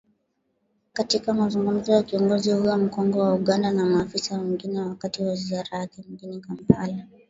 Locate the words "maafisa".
3.85-4.37